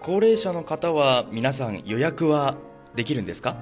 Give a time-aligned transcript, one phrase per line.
[0.01, 2.57] 高齢者の方は皆さん予約は
[2.95, 3.57] できるんですか？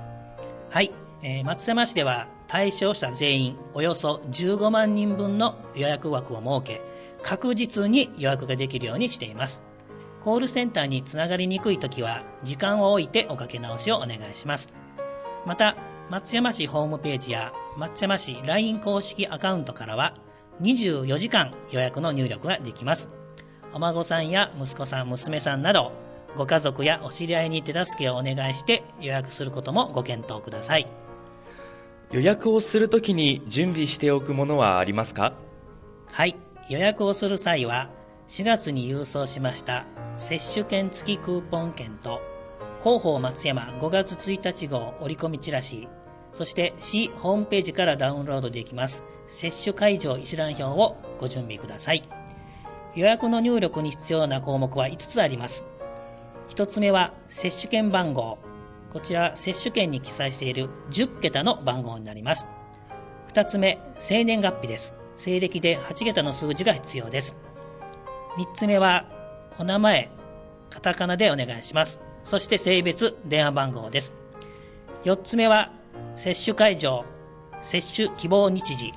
[0.70, 0.90] はい、
[1.22, 6.82] えー、松山市では対象者全員およそ15万人分の予約枠を設け、
[7.22, 9.62] 確実に予約ができるようにしています。
[10.24, 14.70] コールセンターにつながりにくいときは時間を置いておかけ直しをお願いします。
[15.50, 15.74] また、
[16.08, 20.14] 松山市ホームページや松山市 LINE 公式アカウントからは
[20.60, 23.10] 24時間予約の入力ができます。
[23.72, 25.90] お孫さんや息子さん、娘さんなど
[26.36, 30.86] ご家族やお知り合いに手助けをお願いして予約することもご検討ください。
[32.12, 35.32] 予約をするときに準備しておくものはありますか？
[36.12, 36.36] はい、
[36.68, 37.90] 予約をする際は
[38.28, 39.84] 4月に郵送しました
[40.16, 42.20] 接種券付きクーポン券と
[42.82, 45.88] 広報松山5月1日号折り込みチラシ、
[46.32, 52.02] そして市ホームページからダウンロードできます接種会場一覧表をご準備ください。
[52.94, 55.64] 予約の入力に必要な項目は5つあります。
[56.48, 58.38] 1つ目は接種券番号。
[58.90, 62.48] こちら接種券に記載している10桁の番号になります。
[63.32, 64.94] 2つ目、生年月日です。
[65.16, 67.36] 西暦で8桁の数字が必要です。
[68.36, 69.04] 3つ目は
[69.58, 70.10] お名前、
[70.70, 72.00] カタカナでお願いします。
[72.30, 74.14] そして性別、電話番号です。
[75.02, 75.72] 4つ目は、
[76.14, 77.04] 接種会場、
[77.60, 78.92] 接種希望日時。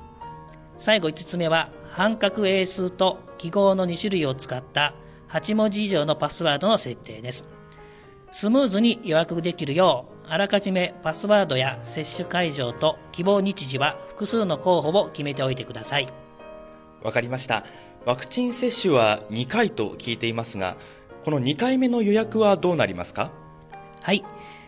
[0.78, 4.94] 最後5つ目は、半角英数と記号の2種類を使った
[5.30, 7.44] 8文字以上のパスワードの設定です。
[8.30, 16.06] スムーズに予約できるよう、あらかじめパスワードや接種会場と希望日時は複数の候補を決めておいてください。
[17.02, 17.64] わかりました。
[18.06, 20.76] ワクチン接種は2回と聞いていますが、
[21.24, 23.30] この2回目の予約はどうなりますか？
[24.02, 24.22] はい。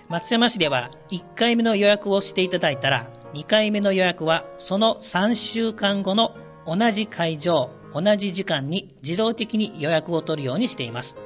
[0.09, 6.35] 松山市では1回目の予約をしていただいたら2回目の予約はその3週間後の
[6.67, 11.19] 同じ会場同じ時間に自動的に予約を取るようにしています。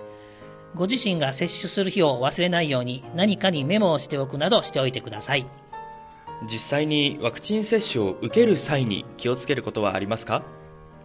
[0.74, 5.47] ご自身が接種する日を忘れないように何かにメモをしておくなどしておいてください。
[6.50, 10.42] 実際にワクチン接種を受ける際に気をつけることはありますか？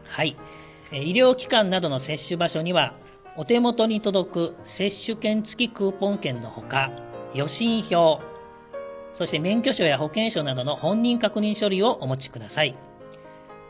[0.07, 0.35] はい。
[0.91, 2.95] 医療機関などの接種場所には
[3.37, 6.91] お手元に届く接種券付きクーポン券のほか、
[7.33, 8.21] 予診票、
[9.13, 12.75] そして免許証や保険証などの本人確認書類をお持ちください。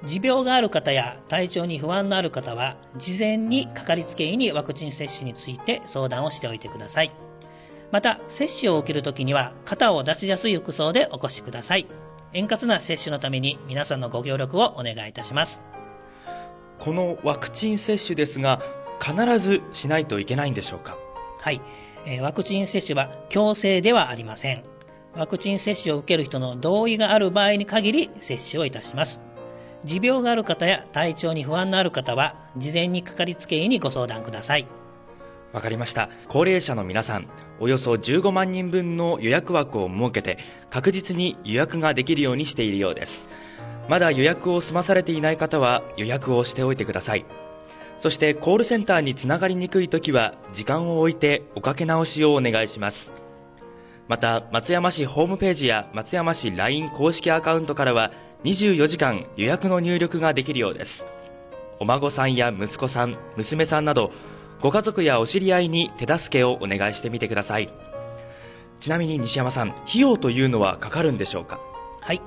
[0.03, 7.11] 持病がある方や体調に不安のある方は、事前にかかりつけ医にワクチン接種について相談をしておいてください。
[7.91, 11.87] また、接種を受けるときには、肩を出しやすい服装でお越しください。
[12.33, 15.63] 円滑な接種のために皆さんのご協力をお願いいたします。
[16.77, 18.61] このワクチン接種ですが、
[19.05, 20.97] 必ずしないといけないんでしょうか？
[21.39, 21.61] はい、
[22.07, 24.63] えー、ワクチン接種は強制ではありません。
[25.15, 29.21] ワクチン接種を受ける人の同意がある場合に限り接種をいたします。
[29.83, 34.65] 持病がある方や体調に不安のある方は事前にかかりつけ医にご相談ください。
[35.53, 36.09] わかりました。
[36.27, 37.27] 高齢者の皆さん
[37.59, 43.29] およそ15万人分の予約枠を設けて確実に予約ができるようにしているようです。
[43.87, 47.25] まだ予約を済まされていない方は予約をしておいてください
[47.97, 53.13] そしてコールセンターにつながりにくい時は時間を置いておかけ直しをお願いします。
[54.07, 58.11] また松山市ホームページや松山市 LINE 公式アカウントからは
[58.43, 61.07] 24時間予約の入力ができるようです。
[61.79, 64.11] お孫さんや息子さん娘さんなど
[64.61, 67.69] ご家族やお知り合いに手助けをお願いしてみてください。
[68.79, 71.59] ちなみに西山さん費用というのはかかるんでしょうか？
[72.01, 72.21] はい。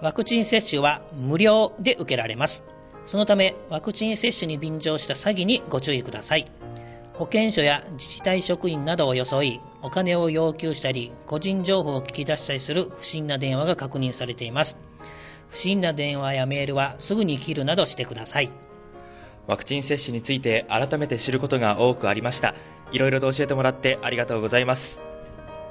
[0.00, 2.64] ワクチン接種は無料で受けられます。
[3.08, 6.46] そのためワクチン接種に便乗した詐欺にご注意ください。
[7.14, 14.76] 保健所や自治体職員などを装いお金を要求したり個人情報を聞き出したりする不審な電話が確認されています。
[15.48, 18.50] 不審な電話やメールはすぐに切るなどしてください。
[19.46, 22.54] ワクチン接種について改めて知ることが多くありました。
[22.92, 25.07] いろいろと教えてもらってありがとうございます。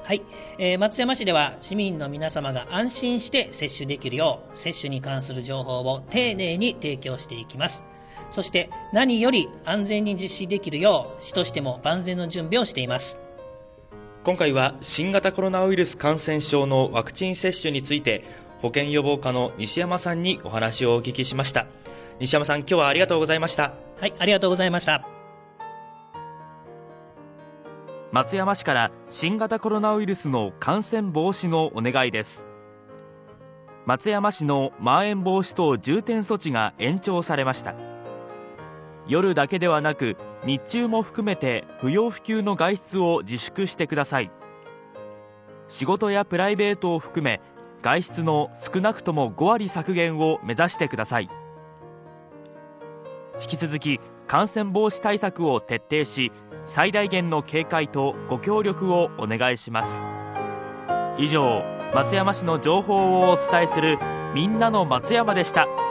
[0.08, 0.22] はい、
[0.56, 7.84] えー、松山市では市民の皆様が安心して接種できるよう接種に関する情報を丁寧に提供していきます。
[8.30, 13.18] そして何より安全に実施できるよう市としても万全の準備をしています。
[14.24, 18.24] 今回は新型コロナウイルス感染症のワクチン接種について
[18.60, 21.66] 保健予防課の西山さんにお話をお聞きしました。
[22.18, 23.74] 西山さん今日はありがとうございました。
[24.00, 25.17] はいありがとうございました
[28.10, 32.46] 松山市から新型コロナウイルスの感染防止のお願いです。
[33.84, 37.74] 松山市のまん延防止等重点措置が延長されました。
[39.06, 40.16] 夜だけではなく
[40.46, 44.30] 日中も含めて不要不急の外出を自粛してください。
[45.68, 47.42] 仕事やプライベートを含め
[47.82, 51.28] 外出の少なくとも5割削減を目指してください。
[53.38, 56.32] 引き続き感染防止対策を徹底し
[56.68, 60.04] 最大限の警戒とご協力をお願いします
[61.18, 63.98] 以上松山市の情報をお伝えする
[64.34, 65.87] みんなの松山でした。